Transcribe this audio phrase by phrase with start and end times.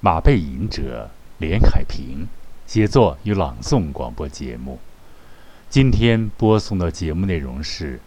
[0.00, 2.28] 马背吟者连海平，
[2.68, 4.78] 写作与朗诵广播节目。
[5.68, 8.00] 今天播送的节目内容是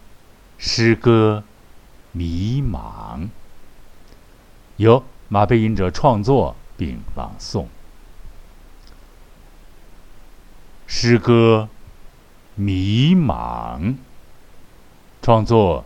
[0.57, 1.43] 诗歌
[2.17, 3.19] 《迷茫》，
[4.77, 7.65] 由马背吟者创作并朗诵。
[10.87, 11.67] 诗歌
[12.61, 13.81] 《迷茫》，
[15.21, 15.83] 创作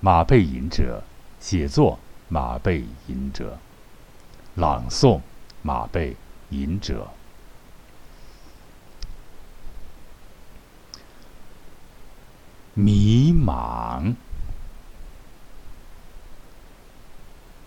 [0.00, 1.02] 马背吟者，
[1.40, 1.98] 写作
[2.28, 3.58] 马背吟者，
[4.54, 5.22] 朗诵。
[5.66, 6.14] 马背
[6.50, 7.08] 隐者，
[12.74, 14.14] 迷茫。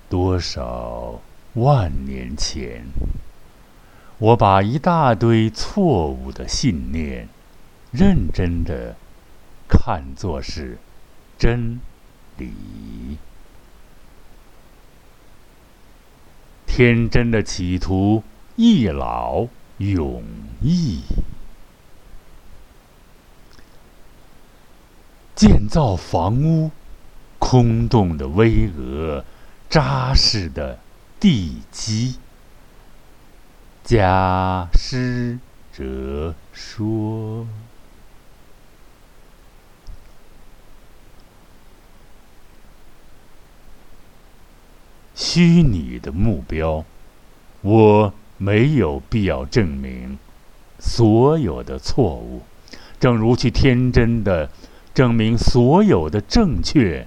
[0.08, 1.20] 多少
[1.56, 2.86] 万年前，
[4.18, 7.28] 我把一大堆错误的信念，
[7.92, 8.96] 认真的
[9.68, 10.78] 看作是
[11.38, 11.82] 真
[12.38, 13.18] 理。
[16.72, 18.24] 天真的企图
[18.56, 19.48] 一劳
[19.80, 20.24] 永
[20.62, 21.02] 逸，
[25.36, 26.72] 建造房屋，
[27.38, 29.24] 空洞的巍峨，
[29.70, 30.80] 扎实的
[31.20, 32.18] 地基。
[33.84, 35.38] 家师
[35.74, 37.46] 者说。
[45.20, 46.86] 虚拟的目标，
[47.60, 50.18] 我没有必要证明
[50.80, 52.44] 所有的错误，
[53.02, 54.50] 正如去天真的
[54.94, 57.06] 证明所有的正确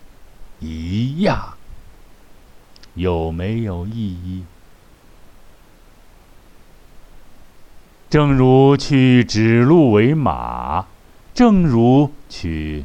[0.60, 1.54] 一样，
[2.92, 4.44] 有没有意义？
[8.10, 10.84] 正如去指鹿为马，
[11.32, 12.84] 正如去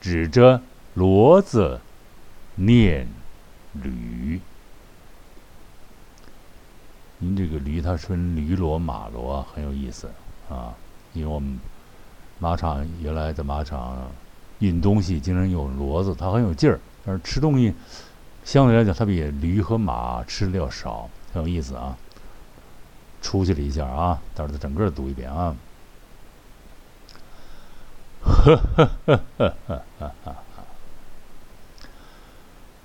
[0.00, 0.62] 指着
[0.96, 1.80] 骡子
[2.56, 3.06] 念。
[3.82, 4.40] 驴，
[7.18, 10.10] 您这个驴，它分驴骡、马骡，很有意思
[10.48, 10.74] 啊。
[11.12, 11.58] 因为我们
[12.38, 14.10] 马场原来在马场
[14.58, 17.74] 运东西，经常有骡子，它很有劲儿，但是吃东西
[18.44, 21.96] 相对来讲，它比驴和马吃的要少，很有意思啊。
[23.22, 25.56] 出去了一下啊，到时候整个读一遍啊。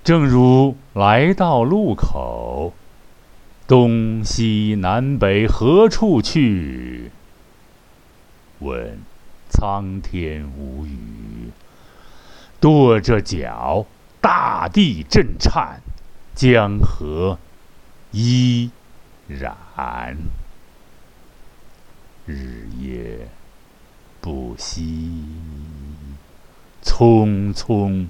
[0.04, 2.72] 正如来到路口，
[3.68, 7.12] 东西南北何处去？
[8.58, 8.98] 问
[9.48, 11.52] 苍天无语。
[12.60, 13.86] 跺着脚，
[14.20, 15.80] 大地震颤，
[16.34, 17.38] 江河
[18.10, 18.72] 依
[19.28, 20.16] 然，
[22.26, 23.28] 日夜
[24.20, 25.24] 不息，
[26.82, 28.08] 匆匆。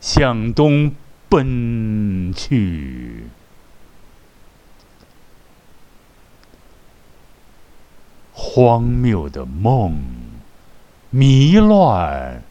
[0.00, 0.94] 向东
[1.28, 3.24] 奔去，
[8.32, 10.02] 荒谬的梦，
[11.10, 12.42] 迷乱，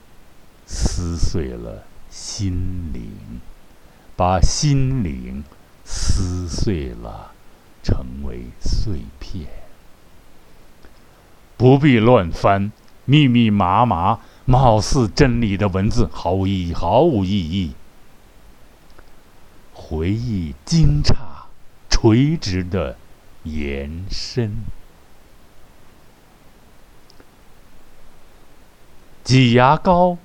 [0.68, 3.12] 撕碎了心灵，
[4.16, 5.44] 把心灵
[5.84, 7.32] 撕碎了，
[7.84, 9.48] 成为碎片。
[11.58, 12.72] 不必乱翻，
[13.06, 14.20] 密密麻麻。
[14.50, 17.74] 貌似真理的文字毫无意义，毫无意义。
[19.76, 21.14] 回忆惊诧，
[21.88, 22.98] 垂直的
[23.44, 24.64] 延伸。
[29.24, 30.18] 挤牙膏，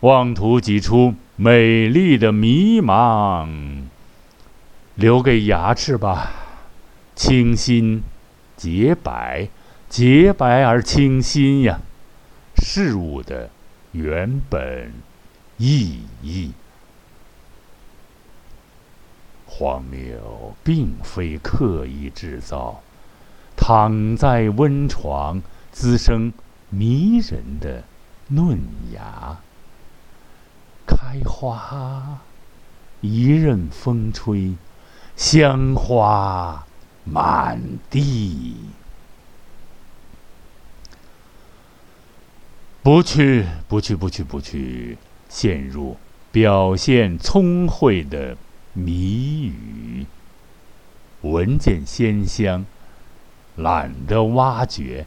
[0.00, 3.82] 妄图挤出美丽的迷茫。
[4.94, 6.30] 留给牙齿吧，
[7.16, 8.04] 清新、
[8.56, 9.48] 洁白、
[9.88, 11.80] 洁白而清新呀。
[12.60, 13.50] 事物的
[13.92, 14.92] 原本
[15.56, 16.52] 意义，
[19.46, 22.82] 荒谬并非刻意制造。
[23.56, 25.42] 躺在温床，
[25.72, 26.32] 滋生
[26.70, 27.82] 迷人的
[28.28, 28.60] 嫩
[28.92, 29.38] 芽，
[30.86, 32.20] 开花，
[33.00, 34.54] 一任风吹，
[35.16, 36.64] 香花
[37.04, 37.60] 满
[37.90, 38.54] 地。
[42.80, 44.96] 不去，不去，不去，不去，
[45.28, 45.96] 陷入
[46.30, 48.36] 表现聪慧的
[48.72, 50.06] 谜语。
[51.22, 52.64] 闻见鲜香，
[53.56, 55.06] 懒得挖掘，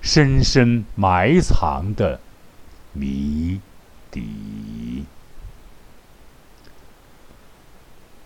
[0.00, 2.20] 深深埋藏的
[2.92, 3.60] 谜
[4.10, 5.06] 底。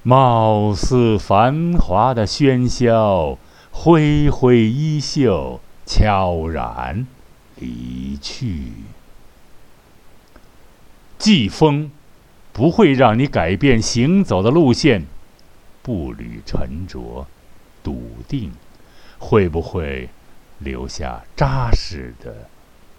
[0.02, 3.38] 貌似繁华的喧嚣，
[3.70, 7.06] 挥挥衣袖，悄然。
[7.62, 8.72] 离去，
[11.16, 11.92] 季风
[12.52, 15.06] 不会让你改变行走的路线，
[15.80, 17.28] 步履沉着，
[17.84, 18.50] 笃定，
[19.20, 20.08] 会不会
[20.58, 22.48] 留下扎实的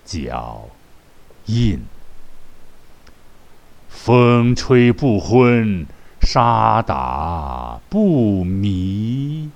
[0.05, 0.69] 脚
[1.47, 1.81] 印？
[3.89, 5.85] 风吹不昏，
[6.21, 9.51] 沙打不迷。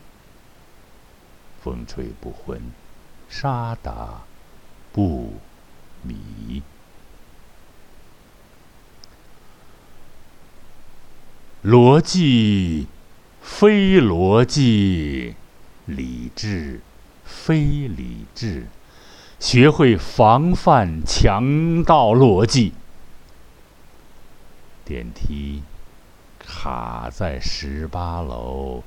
[1.64, 2.62] 风吹不昏，
[3.30, 4.27] 沙打
[4.98, 5.32] 不
[6.02, 6.64] 迷。
[11.64, 12.88] 逻辑
[13.40, 15.36] 非逻辑，
[15.86, 16.82] 理智
[17.24, 18.66] 非理智，
[19.40, 22.74] 学会防范强盗逻辑。
[24.84, 25.62] 电梯
[26.40, 28.82] 卡在十八楼，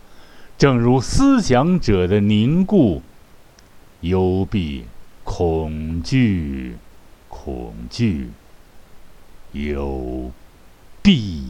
[0.58, 3.00] 正如思想者的凝固、
[4.00, 4.86] 幽闭、
[5.32, 6.76] 恐惧、
[7.28, 8.32] 恐惧、
[9.52, 10.32] 幽
[11.00, 11.44] 闭，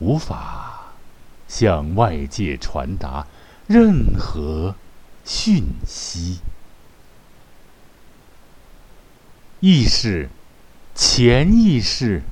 [0.00, 0.92] 无法
[1.46, 3.28] 向外界传达
[3.68, 4.74] 任何
[5.24, 6.40] 讯息，
[9.60, 10.28] 意识。
[10.96, 12.24] 潜意识，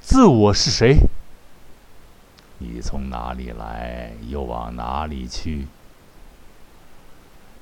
[0.00, 0.96] 自我是谁？
[2.58, 5.66] 你从哪里来，又往哪里去？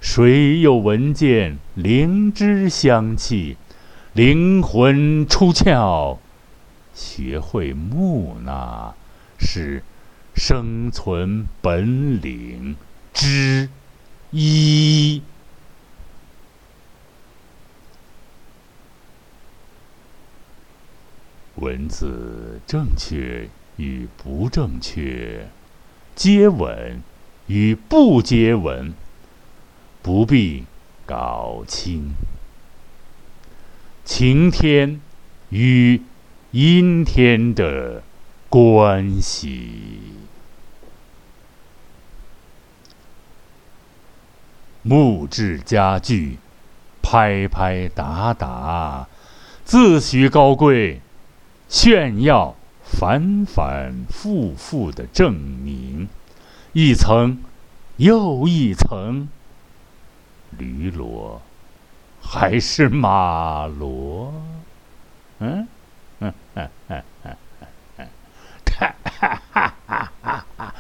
[0.01, 3.57] 谁又闻见灵芝香气？
[4.15, 6.19] 灵魂出窍，
[6.95, 8.95] 学会木讷，
[9.39, 9.83] 是
[10.35, 12.77] 生存本领
[13.13, 13.69] 之
[14.31, 15.23] 一。
[21.57, 25.49] 文字正确与不正确，
[26.15, 27.03] 接吻
[27.49, 28.95] 与不接吻，
[30.03, 30.65] 不必
[31.07, 32.15] 搞清。
[34.05, 35.01] 晴天
[35.51, 36.01] 与
[36.53, 38.03] 阴天的
[38.49, 40.01] 关系，
[44.83, 46.39] 木质家具，
[47.03, 49.09] 拍拍打打，
[49.65, 51.01] 自诩高贵。
[51.69, 56.09] 炫耀，反反复复的证明，
[56.73, 57.43] 一层
[57.99, 59.29] 又一层，
[60.59, 61.39] 驴骡
[62.21, 64.31] 还是马骡？
[65.39, 65.67] 嗯。
[66.21, 66.31] 哈
[69.05, 70.75] 哈哈哈哈哈。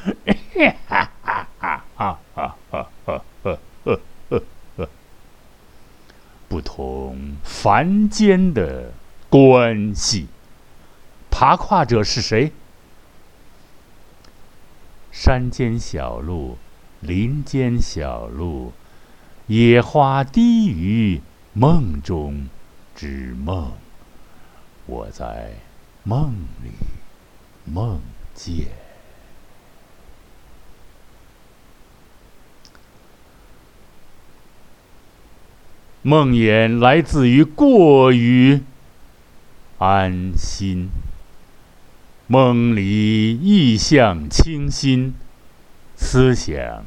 [6.49, 8.93] 不同凡间的
[9.29, 10.29] 关系，
[11.31, 12.53] 爬跨者是谁？
[15.13, 16.57] 山间小路，
[17.01, 18.73] 林间小路。
[19.49, 21.23] 野花低语
[21.55, 22.49] 梦中
[22.95, 23.73] 之梦。
[24.85, 25.55] 我在
[26.05, 26.71] 梦里
[27.65, 27.99] 梦
[28.35, 28.67] 见。
[36.03, 38.61] 梦魇来自于过于
[39.79, 40.91] 安心。
[42.27, 45.15] 梦里意象清新，
[45.97, 46.85] 思想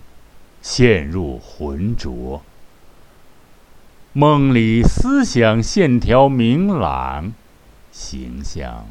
[0.62, 2.44] 陷入浑浊。
[4.14, 7.32] 梦里思想线条明朗，
[7.94, 8.86] 形象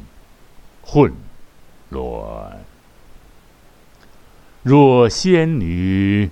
[0.81, 1.13] 混
[1.89, 2.65] 乱。
[4.63, 6.31] 若仙女，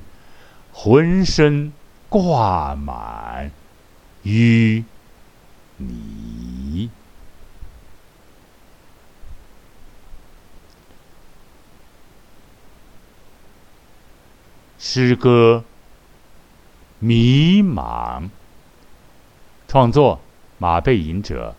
[0.73, 1.71] 浑身
[2.09, 3.51] 挂满
[4.23, 4.83] 淤
[5.77, 6.89] 泥。
[14.79, 15.63] 诗歌，
[16.97, 18.29] 迷茫。
[19.69, 20.19] 创作：
[20.57, 21.55] 马背吟者，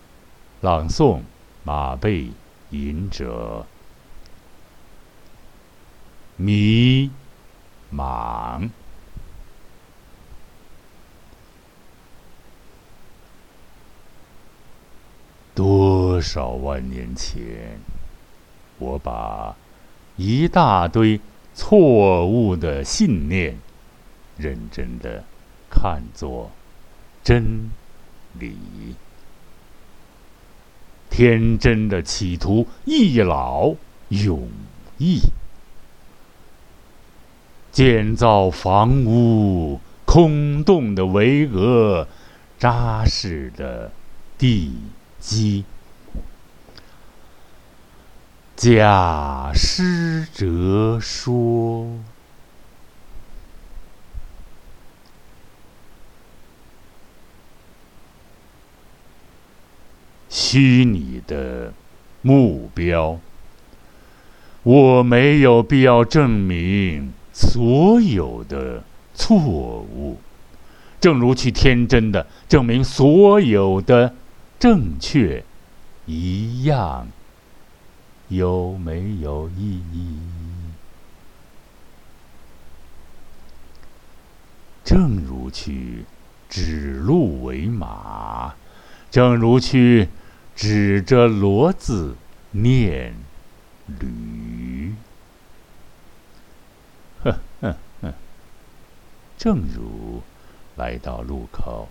[0.59, 1.21] 朗诵：
[1.63, 2.29] 马背
[2.71, 3.65] 吟者。
[6.35, 7.09] 迷
[7.89, 8.69] 茫。
[15.55, 17.79] 多少万年前，
[18.77, 19.55] 我把
[20.17, 21.21] 一大堆。
[21.53, 23.57] 错误的信念，
[24.37, 25.25] 认真的
[25.69, 26.49] 看作
[27.23, 27.69] 真
[28.39, 28.55] 理，
[31.09, 33.75] 天真的企图一劳
[34.09, 34.49] 永
[34.97, 35.19] 逸，
[37.71, 42.07] 建造房屋，空洞的巍峨，
[42.57, 43.91] 扎实的
[44.37, 44.75] 地
[45.19, 45.63] 基。
[48.55, 51.87] 假施者说
[60.31, 61.73] ：“虚拟的
[62.21, 63.19] 目标，
[64.63, 68.81] 我没有必要证明所有的
[69.13, 70.21] 错误，
[71.01, 74.15] 正如去天真的证明所有的
[74.57, 75.43] 正确
[76.05, 77.09] 一样，
[78.29, 80.17] 有没有意义？
[84.85, 86.05] 正如去
[86.49, 88.53] 指鹿为马，
[89.09, 90.07] 正如去
[90.55, 92.15] 指着骡子
[92.51, 93.13] 念
[93.99, 94.93] 驴。
[97.23, 98.13] 呵呵呵，
[99.37, 100.21] 正如
[100.75, 101.89] 来到路口，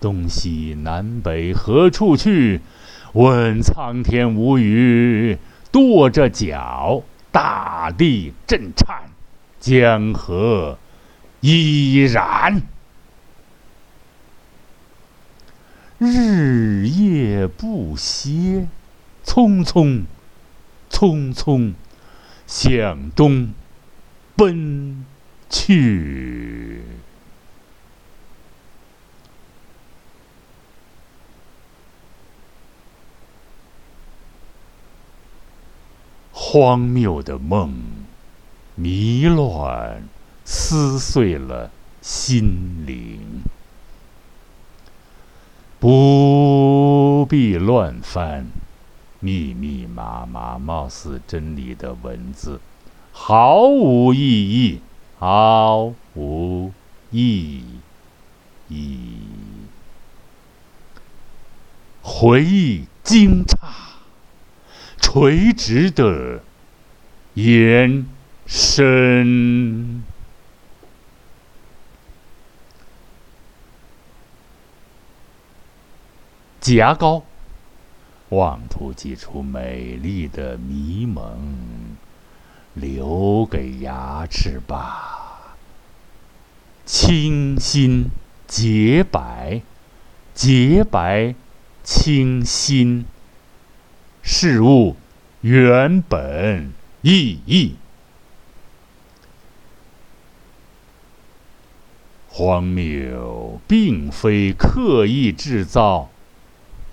[0.00, 2.60] 东西南北何处去？
[3.12, 5.38] 问苍天无语，
[5.72, 9.04] 跺着脚，大地震颤，
[9.58, 10.78] 江河。
[11.40, 12.62] 依然，
[15.98, 18.68] 日夜不歇，
[19.24, 20.04] 匆匆，
[20.90, 21.74] 匆匆
[22.46, 23.54] 向东
[24.36, 25.04] 奔
[25.48, 26.82] 去。
[36.32, 37.74] 荒谬的梦，
[38.74, 40.02] 迷乱。
[40.48, 43.42] 撕碎了心灵，
[45.86, 48.48] 不必乱翻，
[49.20, 52.58] 密密麻麻、貌似真理的文字，
[53.12, 54.80] 毫无意义，
[55.20, 56.72] 毫无
[57.12, 57.62] 意
[58.66, 59.18] 义。
[62.02, 63.56] 回忆惊诧，
[65.00, 66.42] 垂直的
[67.34, 68.04] 延
[68.44, 70.02] 伸。
[76.66, 77.22] 挤牙膏，
[78.30, 81.96] 妄图挤出美丽的迷蒙，
[82.74, 85.54] 留给牙齿吧。
[86.84, 88.06] 清新
[88.48, 89.62] 洁白，
[90.34, 91.36] 洁白
[91.84, 93.04] 清新，
[94.20, 94.96] 事物
[95.42, 97.76] 原本意义。
[102.26, 106.10] 荒谬并非刻意制造。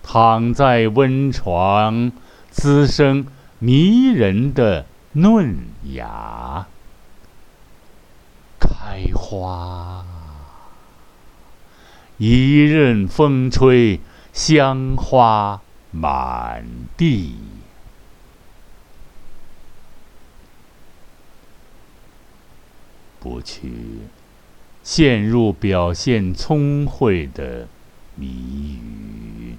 [0.04, 2.12] 躺在温床，
[2.52, 3.26] 滋生
[3.58, 5.58] 迷人的嫩
[5.94, 6.68] 芽，
[8.60, 10.06] 开花。
[12.18, 14.00] 一任风吹，
[14.32, 16.64] 香花满
[16.96, 17.36] 地。
[23.20, 23.72] 不去
[24.84, 27.68] 陷入表现聪慧的
[28.16, 29.56] 谜语。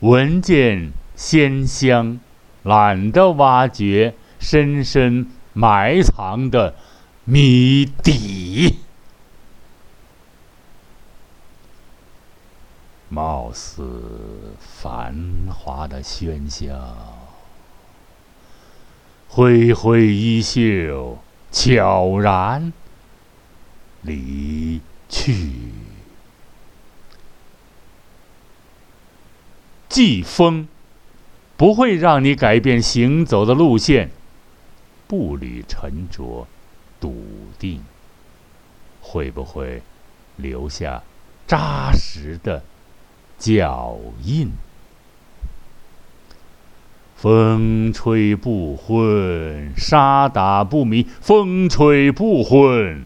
[0.00, 2.20] 闻见鲜香，
[2.62, 6.76] 懒得挖掘深深埋藏的
[7.24, 8.76] 谜底。
[13.08, 16.74] 貌似繁华的喧嚣，
[19.26, 21.18] 挥挥衣袖，
[21.50, 22.72] 悄然
[24.02, 25.72] 离去。
[29.88, 30.68] 季风
[31.56, 34.10] 不会让你改变行走的路线，
[35.06, 36.46] 步履沉着，
[37.00, 37.24] 笃
[37.58, 37.82] 定，
[39.00, 39.82] 会不会
[40.36, 41.02] 留下
[41.46, 42.62] 扎实的
[43.38, 44.50] 脚印？
[47.16, 51.04] 风吹不昏，沙打不迷。
[51.20, 53.04] 风吹不昏，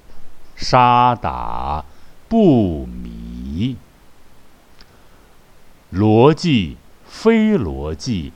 [0.54, 1.82] 沙打
[2.28, 3.78] 不迷。
[5.92, 6.76] 逻辑。
[7.04, 8.32] 非逻辑，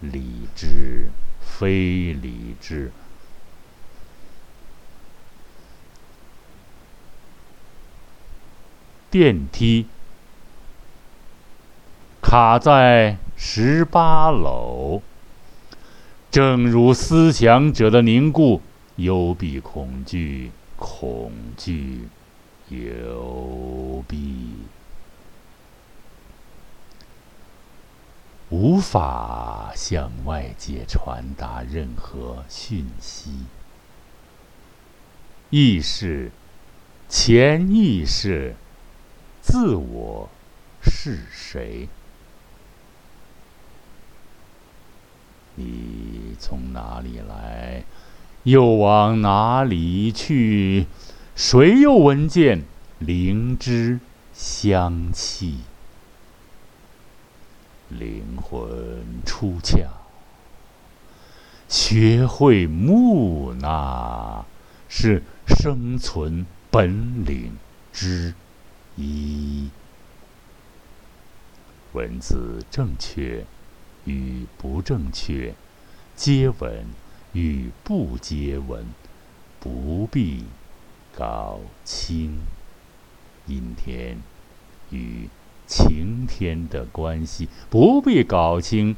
[0.00, 1.08] 理智
[1.40, 2.92] 非理智。
[9.10, 9.86] 电梯
[12.20, 15.02] 卡在十八楼，
[16.30, 18.60] 正如思想者的凝固，
[18.96, 22.06] 幽闭恐惧，恐惧
[22.68, 24.50] 幽闭。
[28.50, 33.30] 无法向外界传达任何讯息。
[35.50, 36.32] 意识、
[37.08, 38.56] 潜意识、
[39.40, 40.28] 自我
[40.82, 41.88] 是谁？
[45.54, 47.84] 你从哪里来，
[48.42, 50.86] 又往哪里去？
[51.36, 52.64] 谁又闻见
[52.98, 54.00] 灵芝
[54.32, 55.60] 香气？
[57.90, 59.88] 灵魂出窍，
[61.68, 64.46] 学会木讷
[64.88, 67.56] 是生存本领
[67.92, 68.34] 之
[68.96, 69.70] 一。
[71.92, 73.44] 文字正确
[74.04, 75.54] 与不正确，
[76.14, 76.86] 接吻
[77.32, 78.86] 与不接吻，
[79.58, 80.44] 不必
[81.16, 82.38] 搞清。
[83.46, 84.18] 阴天
[84.90, 85.28] 与
[85.70, 88.96] 晴天的关系，不必搞清。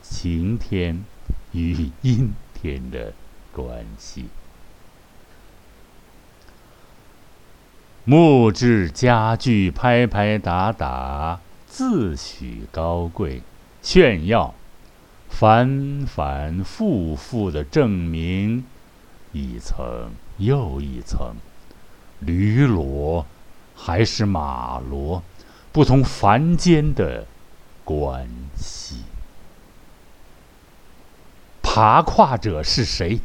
[0.00, 1.04] 晴天
[1.50, 3.12] 与阴天的
[3.52, 4.26] 关系。
[8.04, 13.42] 木质家具拍拍打打，自诩高贵，
[13.82, 14.54] 炫耀，
[15.28, 18.64] 反反复复的证明，
[19.32, 21.34] 一层又一层，
[22.20, 23.24] 驴骡
[23.80, 25.22] 还是马骡，
[25.70, 27.26] 不同凡间的
[27.84, 29.04] 关系。
[31.62, 33.20] 爬跨者是谁？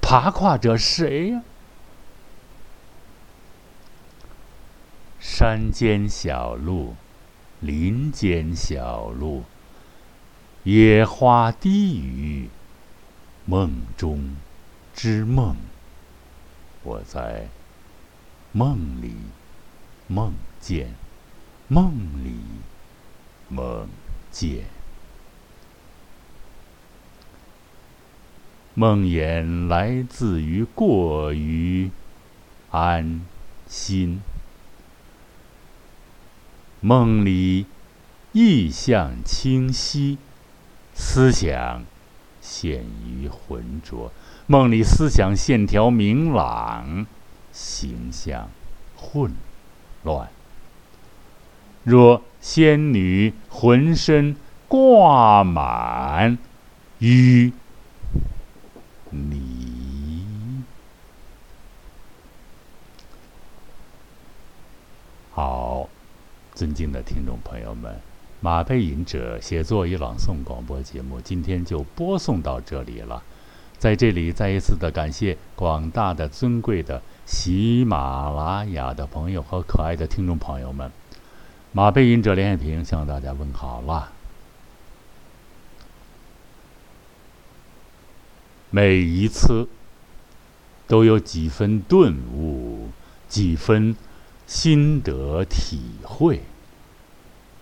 [0.00, 1.42] 爬跨者谁呀？
[5.18, 6.94] 山间小路，
[7.58, 9.42] 林间小路，
[10.62, 12.50] 野花低语，
[13.46, 14.36] 梦中
[14.94, 15.56] 之梦。
[16.82, 17.48] 我在
[18.56, 19.16] 梦里
[20.06, 20.94] 梦见，
[21.66, 21.90] 梦
[22.22, 22.36] 里
[23.48, 23.88] 梦
[24.30, 24.66] 见。
[28.74, 31.90] 梦魇来自于过于
[32.70, 33.22] 安
[33.66, 34.22] 心，
[36.80, 37.66] 梦里
[38.30, 40.18] 意象清晰，
[40.94, 41.82] 思想
[42.40, 44.12] 陷于浑浊；
[44.46, 47.06] 梦里思想线条明朗，
[47.54, 48.50] 形象
[48.96, 49.32] 混
[50.02, 50.28] 乱。
[51.84, 54.36] 若仙女浑身
[54.68, 56.36] 挂满
[57.00, 57.52] 淤
[59.10, 60.64] 泥
[65.30, 65.88] 好，
[66.54, 68.00] 尊敬的听众朋友们，
[68.40, 73.22] 马背吟者写作与朗诵广播节目今天就播送到这里了。
[73.84, 80.90] 在这里，再一次的感谢广大的尊贵的喜马拉雅的朋友和可爱的听众朋友们。
[81.70, 84.10] 马背吟者连海平向大家问好了。
[88.70, 89.68] 每一次
[90.86, 92.88] 都有几分顿悟，
[93.28, 93.94] 几分
[94.46, 96.40] 心得体会。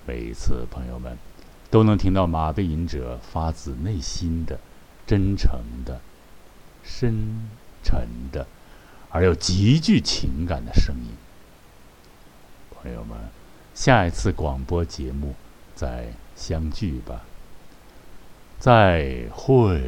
[0.06, 1.18] 每一次，朋友们
[1.68, 4.60] 都能听到马背吟者发自内心的、
[5.04, 6.00] 真诚的、
[6.82, 7.48] 深
[7.82, 8.46] 沉的，
[9.10, 11.10] 而又极具情感的声音。
[12.74, 13.16] 朋友们，
[13.74, 15.34] 下一次广播节目
[15.74, 17.22] 再相聚吧。
[18.58, 19.80] 再会。